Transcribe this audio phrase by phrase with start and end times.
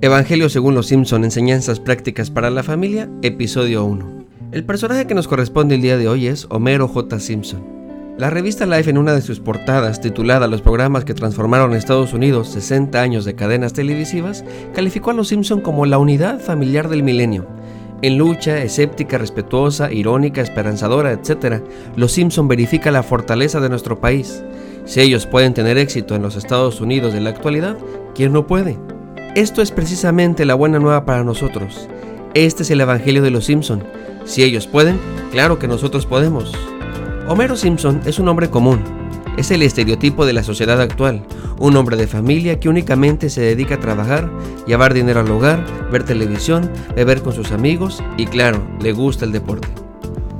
[0.00, 4.24] Evangelio según los Simpson, enseñanzas prácticas para la familia, episodio 1.
[4.52, 7.20] El personaje que nos corresponde el día de hoy es Homero J.
[7.20, 7.77] Simpson.
[8.18, 12.48] La revista Life en una de sus portadas, titulada Los programas que transformaron Estados Unidos
[12.48, 14.44] 60 años de cadenas televisivas,
[14.74, 17.46] calificó a los Simpson como la unidad familiar del milenio.
[18.02, 21.62] En lucha, escéptica, respetuosa, irónica, esperanzadora, etc.,
[21.94, 24.42] los Simpson verifica la fortaleza de nuestro país.
[24.84, 27.78] Si ellos pueden tener éxito en los Estados Unidos de la actualidad,
[28.16, 28.80] ¿quién no puede?
[29.36, 31.88] Esto es precisamente la buena nueva para nosotros.
[32.34, 33.84] Este es el Evangelio de los Simpson.
[34.24, 34.98] Si ellos pueden,
[35.30, 36.52] claro que nosotros podemos.
[37.28, 38.80] Homero Simpson es un hombre común.
[39.36, 41.22] Es el estereotipo de la sociedad actual.
[41.58, 44.30] Un hombre de familia que únicamente se dedica a trabajar,
[44.66, 49.32] llevar dinero al hogar, ver televisión, beber con sus amigos y claro, le gusta el
[49.32, 49.68] deporte.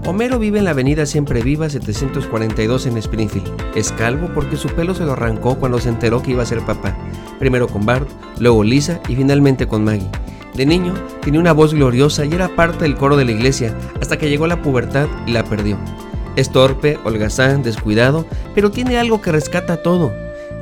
[0.06, 3.52] Homero vive en la avenida Siempre Viva 742 en Springfield.
[3.74, 6.62] Es calvo porque su pelo se lo arrancó cuando se enteró que iba a ser
[6.62, 6.96] papá.
[7.38, 10.08] Primero con Bart, luego Lisa y finalmente con Maggie.
[10.54, 14.16] De niño tenía una voz gloriosa y era parte del coro de la iglesia hasta
[14.16, 15.76] que llegó la pubertad y la perdió.
[16.38, 20.12] Es torpe, holgazán, descuidado, pero tiene algo que rescata todo.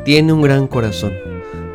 [0.04, 1.12] Tiene un gran corazón.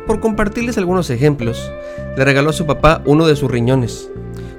[0.06, 1.70] Por compartirles algunos ejemplos,
[2.16, 4.10] le regaló a su papá uno de sus riñones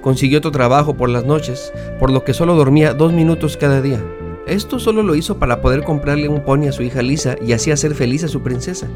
[0.03, 4.03] consiguió otro trabajo por las noches, por lo que solo dormía dos minutos cada día.
[4.45, 7.71] Esto solo lo hizo para poder comprarle un pony a su hija Lisa y así
[7.71, 8.89] hacer feliz a su princesa.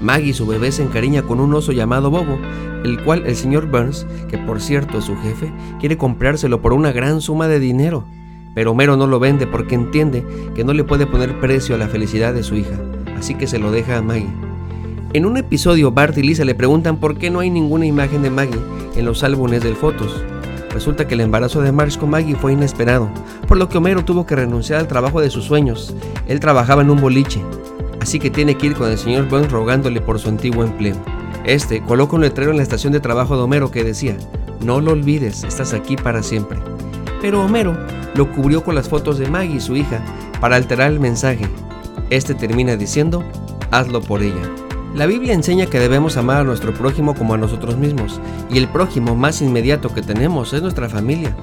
[0.00, 2.38] Maggie, su bebé, se encariña con un oso llamado Bobo,
[2.82, 6.90] el cual el señor Burns, que por cierto es su jefe, quiere comprárselo por una
[6.90, 8.06] gran suma de dinero.
[8.54, 10.24] Pero Homero no lo vende porque entiende
[10.54, 12.78] que no le puede poner precio a la felicidad de su hija,
[13.16, 14.30] así que se lo deja a Maggie.
[15.12, 18.30] En un episodio, Bart y Lisa le preguntan por qué no hay ninguna imagen de
[18.30, 18.60] Maggie
[18.96, 20.24] en los álbumes de fotos.
[20.72, 23.08] Resulta que el embarazo de Marge con Maggie fue inesperado,
[23.46, 25.94] por lo que Homero tuvo que renunciar al trabajo de sus sueños.
[26.26, 27.40] Él trabajaba en un boliche,
[28.00, 30.96] así que tiene que ir con el señor Burns rogándole por su antiguo empleo.
[31.44, 34.16] Este coloca un letrero en la estación de trabajo de Homero que decía,
[34.64, 36.58] no lo olvides, estás aquí para siempre.
[37.24, 37.74] Pero Homero
[38.16, 40.04] lo cubrió con las fotos de Maggie, su hija,
[40.42, 41.46] para alterar el mensaje.
[42.10, 43.24] Este termina diciendo,
[43.70, 44.42] hazlo por ella.
[44.94, 48.20] La Biblia enseña que debemos amar a nuestro prójimo como a nosotros mismos,
[48.50, 51.34] y el prójimo más inmediato que tenemos es nuestra familia.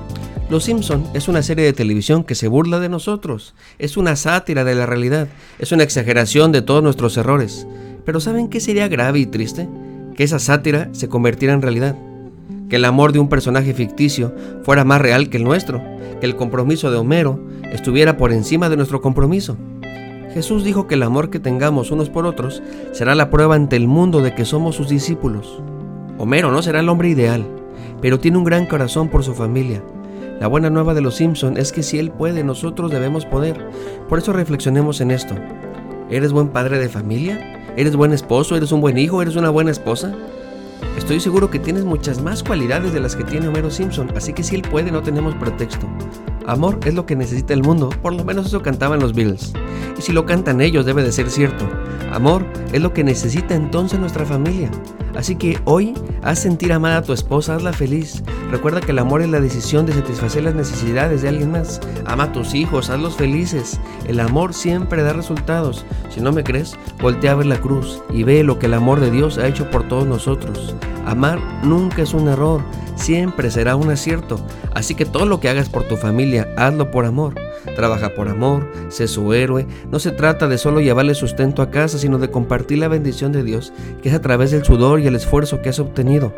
[0.52, 4.64] Los Simpson es una serie de televisión que se burla de nosotros, es una sátira
[4.64, 7.66] de la realidad, es una exageración de todos nuestros errores.
[8.06, 9.68] Pero ¿saben qué sería grave y triste?
[10.16, 11.96] Que esa sátira se convirtiera en realidad.
[12.70, 15.82] Que el amor de un personaje ficticio fuera más real que el nuestro,
[16.20, 17.40] que el compromiso de Homero
[17.72, 19.58] estuviera por encima de nuestro compromiso.
[20.34, 22.64] Jesús dijo que el amor que tengamos unos por otros
[22.94, 25.62] será la prueba ante el mundo de que somos sus discípulos.
[26.18, 27.46] Homero no será el hombre ideal,
[28.02, 29.84] pero tiene un gran corazón por su familia.
[30.40, 33.70] La buena nueva de los Simpson es que si él puede, nosotros debemos poder.
[34.08, 35.36] Por eso reflexionemos en esto.
[36.10, 37.74] ¿Eres buen padre de familia?
[37.78, 38.56] ¿Eres buen esposo?
[38.56, 39.22] ¿Eres un buen hijo?
[39.22, 40.16] ¿Eres una buena esposa?
[40.98, 44.44] Estoy seguro que tienes muchas más cualidades de las que tiene Homero Simpson, así que
[44.44, 45.88] si él puede no tenemos pretexto.
[46.46, 49.54] Amor es lo que necesita el mundo, por lo menos eso cantaban los Beatles.
[49.98, 51.68] Y si lo cantan ellos debe de ser cierto.
[52.12, 54.72] Amor es lo que necesita entonces nuestra familia.
[55.16, 58.24] Así que hoy haz sentir amada a tu esposa, hazla feliz.
[58.52, 61.80] Recuerda que el amor es la decisión de satisfacer las necesidades de alguien más.
[62.06, 63.80] Ama a tus hijos, hazlos felices.
[64.08, 65.86] El amor siempre da resultados.
[66.10, 69.00] Si no me crees, voltea a ver la cruz y ve lo que el amor
[69.00, 70.76] de Dios ha hecho por todos nosotros.
[71.06, 72.62] Amar nunca es un error,
[72.96, 74.40] siempre será un acierto.
[74.74, 77.36] Así que todo lo que hagas por tu familia, hazlo por amor.
[77.76, 79.68] Trabaja por amor, sé su héroe.
[79.92, 83.44] No se trata de solo llevarle sustento a casa, sino de compartir la bendición de
[83.44, 83.72] Dios,
[84.02, 86.34] que es a través del sudor y el esfuerzo que has obtenido.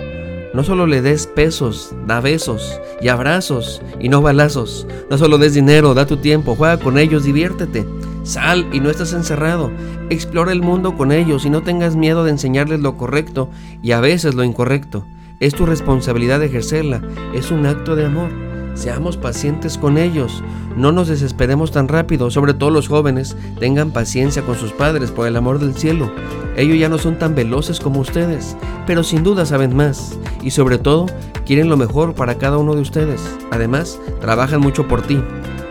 [0.54, 4.88] No solo le des pesos, da besos y abrazos y no balazos.
[5.10, 7.86] No solo des dinero, da tu tiempo, juega con ellos, diviértete.
[8.24, 9.72] Sal y no estás encerrado.
[10.10, 13.50] Explora el mundo con ellos y no tengas miedo de enseñarles lo correcto
[13.82, 15.06] y a veces lo incorrecto.
[15.40, 17.02] Es tu responsabilidad ejercerla.
[17.34, 18.30] Es un acto de amor.
[18.76, 20.44] Seamos pacientes con ellos,
[20.76, 25.28] no nos desesperemos tan rápido, sobre todo los jóvenes, tengan paciencia con sus padres por
[25.28, 26.12] el amor del cielo.
[26.56, 30.78] Ellos ya no son tan veloces como ustedes, pero sin duda saben más y sobre
[30.78, 31.06] todo
[31.46, 33.22] quieren lo mejor para cada uno de ustedes.
[33.52, 35.22] Además, trabajan mucho por ti,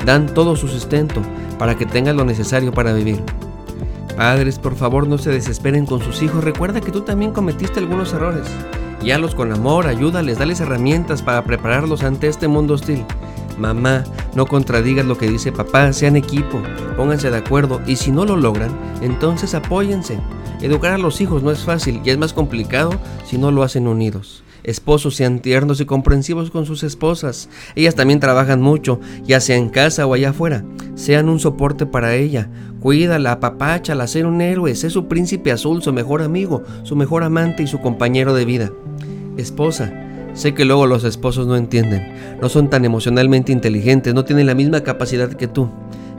[0.07, 1.21] dan todo su sustento
[1.59, 3.23] para que tengan lo necesario para vivir.
[4.17, 8.13] Padres, por favor no se desesperen con sus hijos, recuerda que tú también cometiste algunos
[8.13, 8.47] errores.
[9.03, 13.05] Guíalos con amor, ayúdales, dales herramientas para prepararlos ante este mundo hostil.
[13.59, 14.05] Mamá,
[14.37, 16.63] no contradigas lo que dice papá, sean equipo,
[16.97, 18.71] pónganse de acuerdo y si no lo logran,
[19.03, 20.21] entonces apóyense.
[20.61, 22.93] Educar a los hijos no es fácil y es más complicado
[23.27, 24.45] si no lo hacen unidos.
[24.63, 27.49] Esposos sean tiernos y comprensivos con sus esposas.
[27.75, 30.65] Ellas también trabajan mucho, ya sea en casa o allá afuera.
[30.95, 32.49] Sean un soporte para ella.
[32.79, 37.65] Cuídala, apapáchala, ser un héroe, sé su príncipe azul, su mejor amigo, su mejor amante
[37.65, 38.71] y su compañero de vida.
[39.37, 39.93] Esposa,
[40.35, 44.55] Sé que luego los esposos no entienden, no son tan emocionalmente inteligentes, no tienen la
[44.55, 45.69] misma capacidad que tú.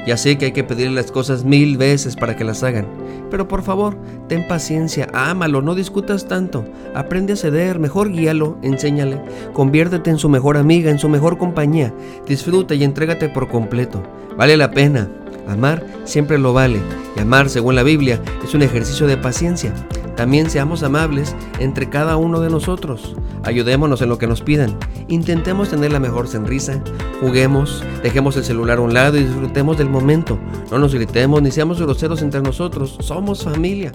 [0.06, 2.86] Ya sé que hay que pedirle las cosas mil veces para que las hagan,
[3.32, 9.20] pero por favor, ten paciencia, ámalo, no discutas tanto, aprende a ceder, mejor guíalo, enséñale,
[9.54, 11.94] conviértete en su mejor amiga, en su mejor compañía,
[12.28, 14.04] disfruta y entrégate por completo.
[14.38, 15.10] Vale la pena.
[15.48, 16.80] Amar siempre lo vale,
[17.18, 19.74] y amar, según la Biblia, es un ejercicio de paciencia.
[20.16, 23.16] También seamos amables entre cada uno de nosotros.
[23.44, 24.78] Ayudémonos en lo que nos pidan.
[25.08, 26.82] Intentemos tener la mejor sonrisa.
[27.22, 30.40] Juguemos, dejemos el celular a un lado y disfrutemos del momento.
[30.72, 32.98] No nos gritemos ni seamos groseros entre nosotros.
[33.00, 33.92] Somos familia.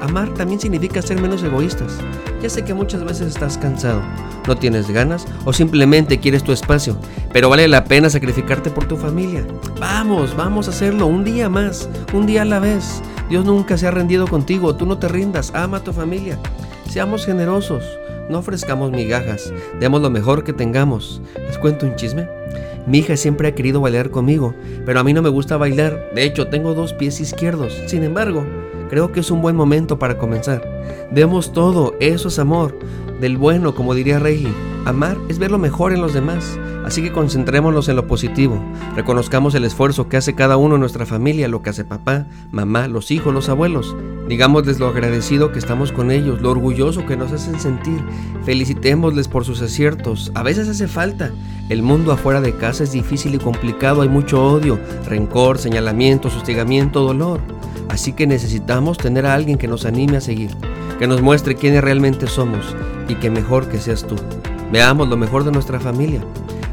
[0.00, 1.98] Amar también significa ser menos egoístas.
[2.40, 4.00] Ya sé que muchas veces estás cansado,
[4.46, 6.96] no tienes ganas o simplemente quieres tu espacio,
[7.32, 9.44] pero vale la pena sacrificarte por tu familia.
[9.80, 13.02] Vamos, vamos a hacerlo un día más, un día a la vez.
[13.28, 16.38] Dios nunca se ha rendido contigo, tú no te rindas, ama a tu familia.
[16.88, 17.82] Seamos generosos,
[18.28, 21.22] no ofrezcamos migajas, demos lo mejor que tengamos.
[21.46, 22.28] ¿Les cuento un chisme?
[22.86, 24.54] Mi hija siempre ha querido bailar conmigo,
[24.86, 26.10] pero a mí no me gusta bailar.
[26.14, 27.78] De hecho, tengo dos pies izquierdos.
[27.86, 28.46] Sin embargo,
[28.88, 30.62] creo que es un buen momento para comenzar.
[31.10, 32.78] Demos todo, eso es amor.
[33.20, 34.54] Del bueno, como diría Reilly.
[34.84, 36.58] Amar es ver lo mejor en los demás.
[36.84, 38.58] Así que concentrémonos en lo positivo.
[38.96, 42.88] Reconozcamos el esfuerzo que hace cada uno en nuestra familia, lo que hace papá, mamá,
[42.88, 43.94] los hijos, los abuelos.
[44.28, 48.00] Digámosles lo agradecido que estamos con ellos, lo orgulloso que nos hacen sentir.
[48.44, 50.32] Felicitémosles por sus aciertos.
[50.34, 51.30] A veces hace falta.
[51.68, 57.02] El mundo afuera de casa es difícil y complicado, hay mucho odio, rencor, señalamiento, hostigamiento,
[57.02, 57.40] dolor.
[57.90, 60.50] Así que necesitamos tener a alguien que nos anime a seguir,
[60.98, 62.74] que nos muestre quiénes realmente somos
[63.08, 64.16] y que mejor que seas tú.
[64.70, 66.20] Veamos lo mejor de nuestra familia.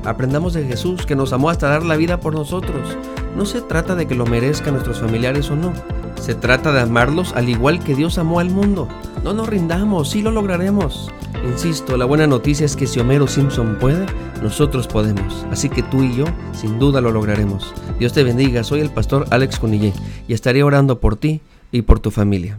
[0.03, 2.97] Aprendamos de Jesús que nos amó hasta dar la vida por nosotros.
[3.35, 5.73] No se trata de que lo merezcan nuestros familiares o no.
[6.19, 8.87] Se trata de amarlos al igual que Dios amó al mundo.
[9.23, 11.11] No nos rindamos, sí lo lograremos.
[11.45, 14.05] Insisto, la buena noticia es que si Homero Simpson puede,
[14.41, 15.45] nosotros podemos.
[15.51, 17.73] Así que tú y yo, sin duda, lo lograremos.
[17.99, 19.93] Dios te bendiga, soy el pastor Alex Conillé
[20.27, 21.41] y estaré orando por ti
[21.71, 22.57] y por tu familia.